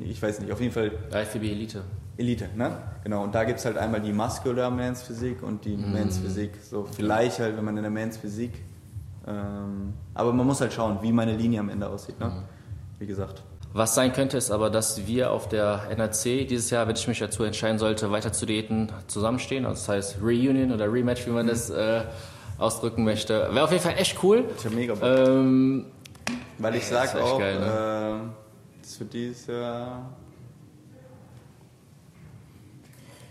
[0.00, 1.82] ich weiß nicht, auf jeden Fall IFBB Elite.
[2.16, 2.76] Elite, ne?
[3.02, 6.52] Genau, und da gibt es halt einmal die Muscular Men's Physik und die Men's Physik.
[6.62, 8.52] So, vielleicht halt, wenn man in der Men's Physik.
[9.26, 12.44] Ähm, aber man muss halt schauen, wie meine Linie am Ende aussieht, ne?
[12.98, 13.42] Wie gesagt.
[13.72, 17.18] Was sein könnte, ist aber, dass wir auf der NRC dieses Jahr, wenn ich mich
[17.18, 19.66] dazu entscheiden sollte, weiter zu daten, zusammenstehen.
[19.66, 22.02] Also das heißt Reunion oder Rematch, wie man das äh,
[22.58, 23.48] ausdrücken möchte.
[23.52, 24.44] Wäre auf jeden Fall echt cool.
[24.56, 25.02] Ich habe mega Bock.
[25.04, 25.86] Ähm,
[26.58, 30.10] Weil ich Das ist sag echt auch, geil, äh, das wird dieses Jahr.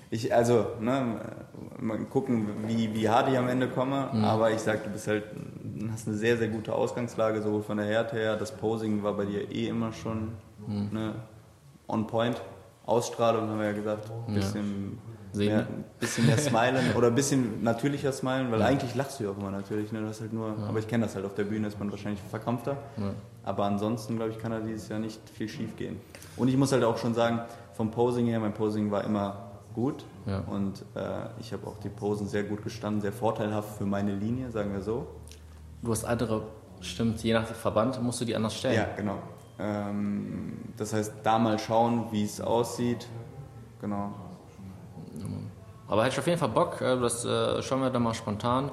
[0.09, 1.19] Ich, also, ne,
[1.79, 4.23] mal gucken, wie, wie hart ich am Ende komme, Mhm.
[4.23, 5.23] aber ich sag, du bist halt,
[5.91, 9.25] hast eine sehr, sehr gute Ausgangslage, sowohl von der Härte her, das Posing war bei
[9.25, 10.33] dir eh immer schon
[10.67, 10.89] Mhm.
[10.91, 11.15] ne,
[11.88, 12.39] on point.
[12.86, 14.41] Ausstrahlung haben wir ja gesagt, ein Ja.
[15.34, 15.48] Sehen.
[15.48, 15.67] mehr,
[16.00, 19.52] bisschen mehr smilen oder ein bisschen natürlicher smilen, weil eigentlich lachst du ja auch immer
[19.52, 20.02] natürlich, ne?
[20.02, 22.78] das halt nur, aber ich kenne das halt auf der Bühne, ist man wahrscheinlich verkrampfter.
[22.98, 23.12] Ja.
[23.43, 26.00] Aber ansonsten, glaube ich, kann da dieses Jahr nicht viel schief gehen.
[26.38, 27.41] Und ich muss halt auch schon sagen,
[27.74, 30.06] vom Posing her, mein Posing war immer gut.
[30.26, 30.39] Ja.
[30.39, 34.52] Und äh, ich habe auch die Posen sehr gut gestanden, sehr vorteilhaft für meine Linie,
[34.52, 35.08] sagen wir so.
[35.82, 36.43] Du hast andere,
[36.80, 38.76] stimmt, je nach Verband musst du die anders stellen.
[38.76, 39.17] Ja, genau.
[39.60, 43.08] Ähm, das heißt, da mal schauen, wie es aussieht.
[43.82, 44.13] Genau.
[45.88, 48.72] Aber hätte ich auf jeden Fall Bock, äh, das äh, schauen wir dann mal spontan.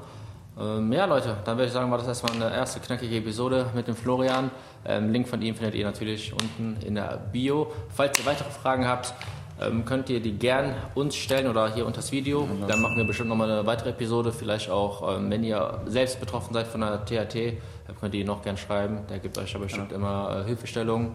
[0.59, 3.89] Ähm, ja, Leute, dann würde ich sagen, war das erstmal eine erste knackige Episode mit
[3.89, 4.51] dem Florian.
[4.85, 7.73] Ähm, Link von ihm findet ihr natürlich unten in der Bio.
[7.95, 9.15] Falls ihr weitere Fragen habt,
[9.61, 12.49] ähm, könnt ihr die gern uns stellen oder hier unter das Video.
[12.67, 14.33] Dann machen wir bestimmt nochmal eine weitere Episode.
[14.33, 17.59] Vielleicht auch, wenn ihr selbst betroffen seid von der THT,
[18.01, 19.01] könnt ihr ihn noch gern schreiben.
[19.11, 21.15] Der gibt euch ja bestimmt immer äh, Hilfestellung.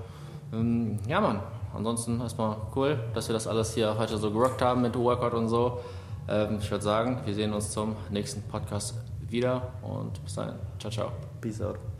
[0.53, 1.39] Ähm, ja, Mann.
[1.75, 5.49] Ansonsten erstmal cool, dass wir das alles hier heute so gerockt haben mit Workout und
[5.49, 5.79] so.
[6.27, 8.95] Ähm, ich würde sagen, wir sehen uns zum nächsten Podcast
[9.27, 10.55] wieder und bis dahin.
[10.79, 11.11] Ciao, ciao.
[11.41, 11.94] Peace out.